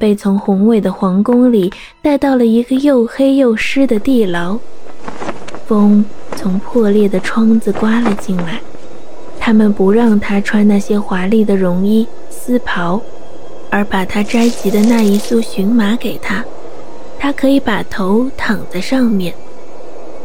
[0.00, 4.58] 被从宏伟的皇宫里带到了一个又黑又湿的地牢。
[5.66, 6.02] 风
[6.36, 8.62] 从破裂的窗子刮了进来。
[9.38, 13.00] 他们不让他穿那些华丽的绒衣丝袍，
[13.68, 16.42] 而把他摘集的那一束荨麻给他。
[17.18, 19.34] 他可以把头躺在上面。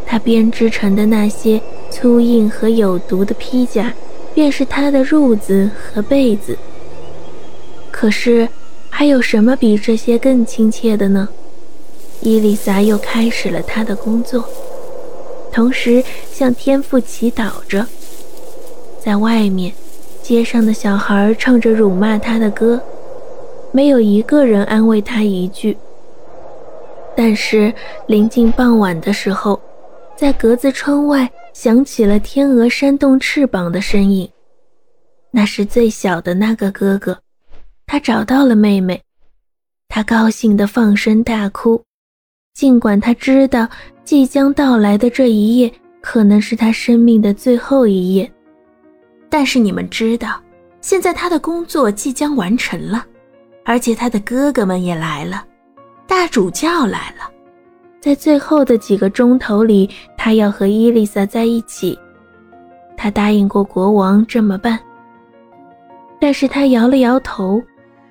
[0.05, 3.93] 他编织成的那些粗硬和有毒的披甲，
[4.33, 6.57] 便是他的褥子和被子。
[7.91, 8.47] 可是，
[8.97, 11.27] 还有什么比这些更亲切的呢？
[12.21, 14.47] 伊丽莎又开始了她的工作，
[15.51, 17.85] 同时向天父祈祷着。
[18.97, 19.73] 在外面，
[20.23, 22.81] 街上的小孩唱着辱骂她的歌，
[23.73, 25.75] 没有一个人安慰她一句。
[27.17, 27.73] 但是
[28.07, 29.59] 临近傍晚的时候，
[30.15, 34.31] 在格子窗外响起了天鹅扇动翅膀的声音，
[35.31, 37.24] 那是最小的那个哥哥。
[37.95, 39.01] 他找到了妹妹，
[39.87, 41.81] 他高兴地放声大哭，
[42.53, 43.65] 尽管他知道
[44.03, 48.29] 即将到来的这一夜可能是他生命的最后一夜。
[49.29, 50.37] 但是你们知道，
[50.81, 53.05] 现在他的工作即将完成了，
[53.63, 55.45] 而且他的哥哥们也来了，
[56.05, 57.31] 大主教来了，
[58.01, 61.97] 在最后的几个钟头里，他要和伊丽莎在一起。
[62.97, 64.77] 他答应过国王这么办，
[66.19, 67.63] 但是他摇了摇头。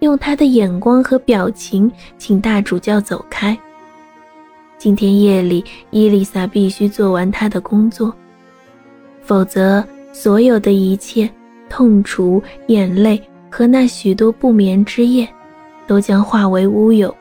[0.05, 3.59] 用他的眼光和表情，请大主教走开。
[4.77, 8.15] 今天夜里，伊丽莎必须做完她的工作，
[9.23, 11.29] 否则所有的一切
[11.71, 15.27] 痛楚、眼泪和那许多不眠之夜，
[15.87, 17.13] 都将化为乌有。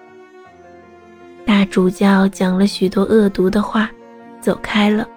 [1.45, 3.90] 大主教讲了许多恶毒的话，
[4.42, 5.08] 走开了。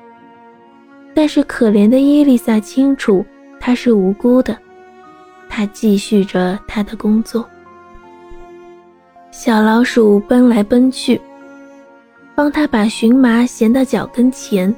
[1.15, 3.27] 但是可怜的伊丽莎清楚，
[3.59, 4.57] 她是无辜的。
[5.49, 7.45] 她继续着她的工作。
[9.39, 11.21] 小老鼠奔来奔去，
[12.35, 14.75] 帮他把荨麻衔到脚跟前，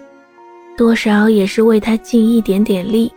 [0.77, 3.11] 多少也是为他尽一点点力。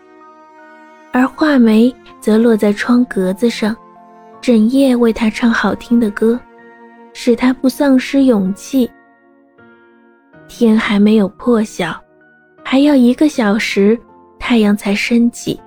[1.11, 3.75] 而画眉则落在窗格子上，
[4.39, 6.39] 整夜为他唱好听的歌，
[7.11, 8.87] 使他不丧失勇气。
[10.47, 11.99] 天还没有破晓，
[12.63, 13.99] 还要一个小时，
[14.37, 15.59] 太阳才升起。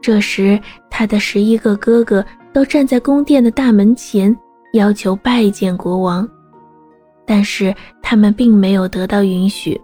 [0.00, 2.24] 这时，他的十一个哥哥。
[2.52, 4.36] 都站在宫殿的大门前，
[4.72, 6.28] 要求拜见国王，
[7.26, 9.80] 但是他们并没有得到允许。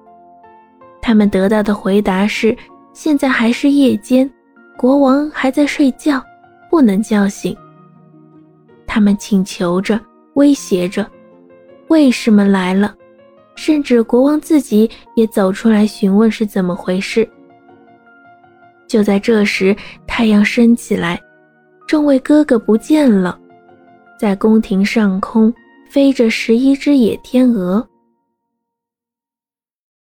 [1.01, 2.57] 他们得到的回答是：
[2.93, 4.29] 现在还是夜间，
[4.77, 6.23] 国王还在睡觉，
[6.71, 7.57] 不能叫醒。
[8.87, 10.01] 他们请求着，
[10.35, 11.07] 威胁着，
[11.89, 12.95] 卫士们来了，
[13.55, 17.29] 甚至国王自己也走出来询问是怎么回事。
[18.89, 19.77] 就在这时，
[20.07, 21.21] 太阳升起来。
[21.87, 23.39] 众位哥哥不见了，
[24.19, 25.53] 在宫廷上空
[25.89, 27.87] 飞着十一只野天鹅。